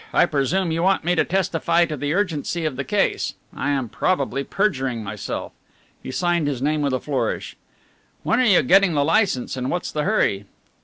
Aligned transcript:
I 0.15 0.25
presume 0.25 0.71
you 0.71 0.81
want 0.81 1.03
me 1.03 1.13
to 1.13 1.23
testify 1.23 1.85
to 1.85 1.95
the 1.95 2.15
urgency 2.15 2.65
of 2.65 2.75
the 2.75 2.83
case. 2.83 3.35
I 3.55 3.69
am 3.69 3.87
probably 3.87 4.43
perjuring 4.43 5.03
myself." 5.03 5.51
He 6.01 6.09
signed 6.09 6.47
his 6.47 6.59
name 6.59 6.81
with 6.81 6.93
a 6.93 6.99
flourish. 6.99 7.55
"When 8.23 8.39
are 8.39 8.43
you 8.45 8.63
getting 8.63 8.95
the 8.95 9.05
licence 9.05 9.55
and 9.55 9.69
what's 9.69 9.91
the 9.91 10.01
hurry?" 10.01 10.45